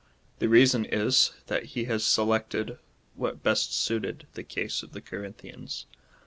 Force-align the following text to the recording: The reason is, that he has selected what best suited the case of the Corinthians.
The 0.39 0.49
reason 0.49 0.83
is, 0.85 1.29
that 1.45 1.63
he 1.77 1.83
has 1.83 2.03
selected 2.03 2.79
what 3.13 3.43
best 3.43 3.71
suited 3.71 4.25
the 4.33 4.41
case 4.43 4.81
of 4.81 4.93
the 4.93 5.01
Corinthians. 5.01 5.85